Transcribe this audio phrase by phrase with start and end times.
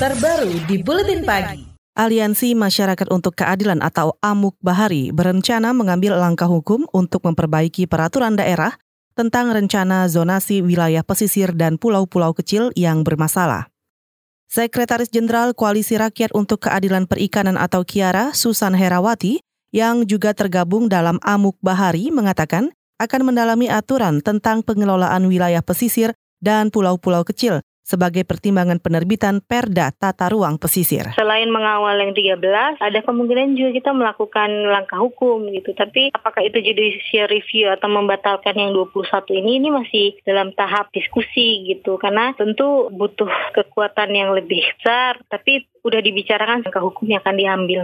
[0.00, 1.60] terbaru di Buletin Pagi.
[1.92, 8.80] Aliansi Masyarakat untuk Keadilan atau AMUK Bahari berencana mengambil langkah hukum untuk memperbaiki peraturan daerah
[9.12, 13.68] tentang rencana zonasi wilayah pesisir dan pulau-pulau kecil yang bermasalah.
[14.48, 21.20] Sekretaris Jenderal Koalisi Rakyat untuk Keadilan Perikanan atau Kiara, Susan Herawati, yang juga tergabung dalam
[21.20, 28.78] AMUK Bahari mengatakan akan mendalami aturan tentang pengelolaan wilayah pesisir dan pulau-pulau kecil sebagai pertimbangan
[28.78, 31.10] penerbitan Perda Tata Ruang Pesisir.
[31.18, 35.74] Selain mengawal yang 13, ada kemungkinan juga kita melakukan langkah hukum gitu.
[35.74, 41.66] Tapi apakah itu judicial review atau membatalkan yang 21 ini ini masih dalam tahap diskusi
[41.66, 41.98] gitu.
[41.98, 47.80] Karena tentu butuh kekuatan yang lebih besar, tapi udah dibicarakan langkah hukum yang akan diambil.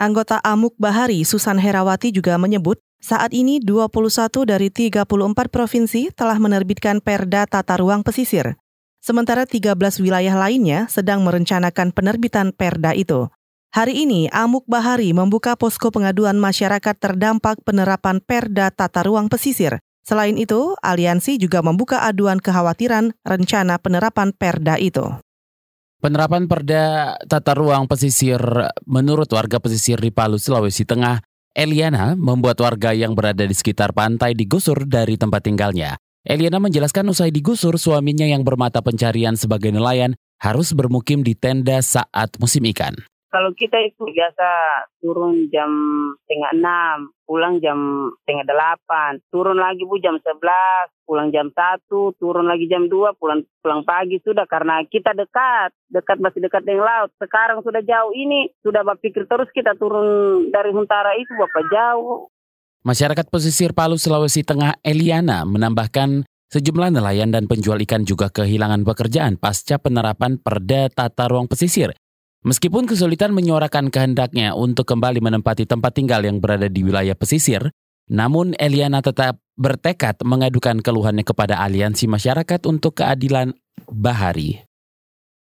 [0.00, 5.04] Anggota Amuk Bahari Susan Herawati juga menyebut saat ini 21 dari 34
[5.52, 8.56] provinsi telah menerbitkan Perda Tata Ruang Pesisir
[9.00, 13.26] sementara 13 wilayah lainnya sedang merencanakan penerbitan perda itu.
[13.70, 19.78] Hari ini, Amuk Bahari membuka posko pengaduan masyarakat terdampak penerapan perda tata ruang pesisir.
[20.02, 25.06] Selain itu, aliansi juga membuka aduan kekhawatiran rencana penerapan perda itu.
[26.02, 28.40] Penerapan perda tata ruang pesisir
[28.90, 31.22] menurut warga pesisir di Palu, Sulawesi Tengah,
[31.54, 35.94] Eliana membuat warga yang berada di sekitar pantai digusur dari tempat tinggalnya.
[36.20, 42.36] Eliana menjelaskan usai digusur suaminya yang bermata pencarian sebagai nelayan harus bermukim di tenda saat
[42.36, 42.92] musim ikan.
[43.32, 44.48] Kalau kita itu biasa
[45.00, 45.70] turun jam
[46.26, 52.44] setengah enam, pulang jam setengah delapan, turun lagi bu jam sebelas, pulang jam satu, turun
[52.44, 57.16] lagi jam dua, pulang pulang pagi sudah karena kita dekat, dekat masih dekat dengan laut.
[57.16, 62.28] Sekarang sudah jauh ini, sudah berpikir terus kita turun dari Huntara itu bapak jauh.
[62.80, 69.36] Masyarakat pesisir Palu, Sulawesi Tengah, Eliana, menambahkan sejumlah nelayan dan penjual ikan juga kehilangan pekerjaan
[69.36, 71.92] pasca penerapan perda tata ruang pesisir.
[72.40, 77.68] Meskipun kesulitan menyuarakan kehendaknya untuk kembali menempati tempat tinggal yang berada di wilayah pesisir,
[78.08, 83.52] namun Eliana tetap bertekad mengadukan keluhannya kepada Aliansi Masyarakat untuk Keadilan
[83.92, 84.56] Bahari.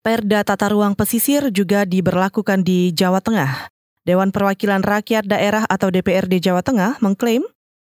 [0.03, 3.71] Perda tata ruang pesisir juga diberlakukan di Jawa Tengah.
[4.01, 7.45] Dewan Perwakilan Rakyat Daerah atau DPRD Jawa Tengah mengklaim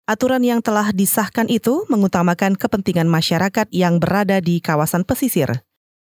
[0.09, 5.62] aturan yang telah disahkan itu mengutamakan kepentingan masyarakat yang berada di kawasan pesisir.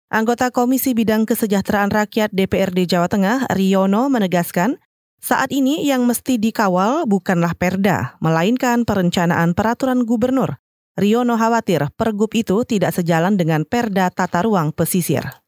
[0.09, 4.81] Anggota Komisi Bidang Kesejahteraan Rakyat DPRD Jawa Tengah, Riono, menegaskan,
[5.22, 10.57] saat ini yang mesti dikawal bukanlah perda, melainkan perencanaan peraturan gubernur.
[10.97, 15.41] Riono khawatir pergub itu tidak sejalan dengan perda tata ruang pesisir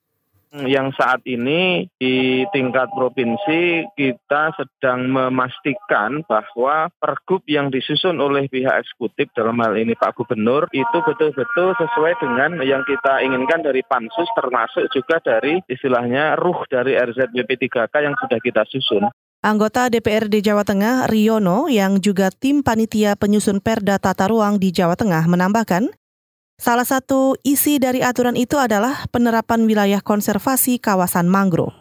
[0.62, 8.86] yang saat ini di tingkat provinsi kita sedang memastikan bahwa pergub yang disusun oleh pihak
[8.86, 14.30] eksekutif dalam hal ini Pak Gubernur itu betul-betul sesuai dengan yang kita inginkan dari pansus
[14.38, 19.10] termasuk juga dari istilahnya ruh dari RZBP 3K yang sudah kita susun.
[19.44, 24.96] Anggota DPRD Jawa Tengah Riono yang juga tim panitia penyusun Perda Tata Ruang di Jawa
[24.96, 25.92] Tengah menambahkan,
[26.62, 31.74] Salah satu isi dari aturan itu adalah penerapan wilayah konservasi kawasan mangrove.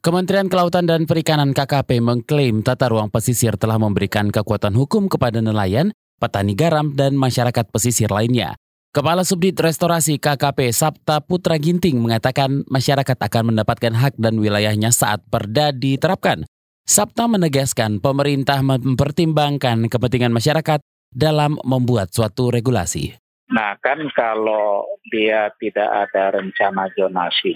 [0.00, 5.92] Kementerian Kelautan dan Perikanan KKP mengklaim tata ruang pesisir telah memberikan kekuatan hukum kepada nelayan,
[6.16, 8.56] petani garam, dan masyarakat pesisir lainnya.
[8.90, 15.22] Kepala Subdit Restorasi KKP Sabta Putra Ginting mengatakan masyarakat akan mendapatkan hak dan wilayahnya saat
[15.30, 16.42] perda diterapkan.
[16.88, 20.82] Sabta menegaskan pemerintah mempertimbangkan kepentingan masyarakat
[21.14, 23.14] dalam membuat suatu regulasi.
[23.50, 27.54] Nah kan kalau dia tidak ada rencana zonasi,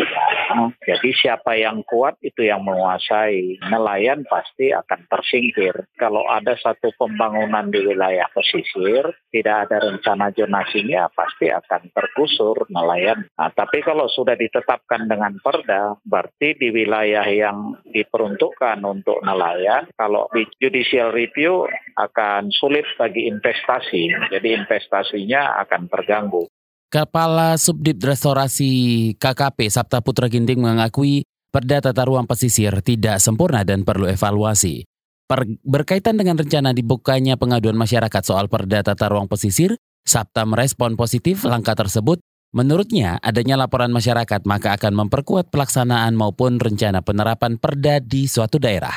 [0.83, 3.63] jadi siapa yang kuat itu yang menguasai.
[3.71, 5.87] Nelayan pasti akan tersingkir.
[5.95, 13.27] Kalau ada satu pembangunan di wilayah pesisir, tidak ada rencana zonasinya, pasti akan tergusur nelayan.
[13.39, 20.27] Nah, tapi kalau sudah ditetapkan dengan perda, berarti di wilayah yang diperuntukkan untuk nelayan, kalau
[20.35, 24.11] di judicial review akan sulit bagi investasi.
[24.35, 26.49] Jadi investasinya akan terganggu.
[26.89, 33.85] Kepala Subdit Restorasi KKP Sabta Putra Ginting mengakui perda tata ruang pesisir tidak sempurna dan
[33.85, 34.87] perlu evaluasi.
[35.25, 41.49] Per, berkaitan dengan rencana dibukanya pengaduan masyarakat soal perda tata ruang pesisir, Sabta merespon positif
[41.49, 42.21] langkah tersebut.
[42.55, 48.95] Menurutnya, adanya laporan masyarakat maka akan memperkuat pelaksanaan maupun rencana penerapan perda di suatu daerah.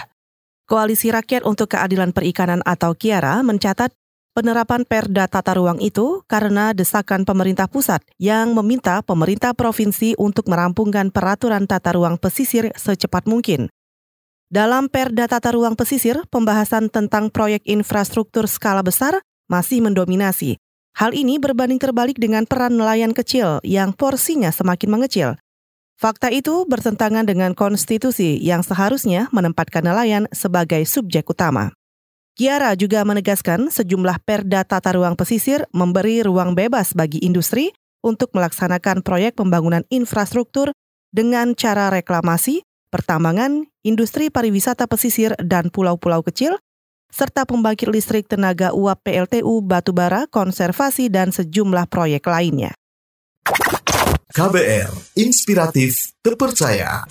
[0.67, 3.95] Koalisi Rakyat untuk Keadilan Perikanan atau KIARA mencatat
[4.37, 11.09] penerapan Perda Tata Ruang itu karena desakan pemerintah pusat yang meminta pemerintah provinsi untuk merampungkan
[11.09, 13.73] peraturan tata ruang pesisir secepat mungkin.
[14.47, 19.19] Dalam Perda Tata Ruang Pesisir, pembahasan tentang proyek infrastruktur skala besar
[19.49, 20.61] masih mendominasi.
[20.95, 25.29] Hal ini berbanding terbalik dengan peran nelayan kecil yang porsinya semakin mengecil.
[25.97, 31.76] Fakta itu bertentangan dengan konstitusi yang seharusnya menempatkan nelayan sebagai subjek utama.
[32.37, 37.73] Kiara juga menegaskan sejumlah perda tata ruang pesisir memberi ruang bebas bagi industri
[38.05, 40.69] untuk melaksanakan proyek pembangunan infrastruktur
[41.09, 42.61] dengan cara reklamasi,
[42.93, 46.61] pertambangan, industri pariwisata pesisir dan pulau-pulau kecil,
[47.09, 52.77] serta pembangkit listrik tenaga uap PLTU batubara, konservasi, dan sejumlah proyek lainnya.
[54.29, 57.01] KBR, inspiratif, terpercaya.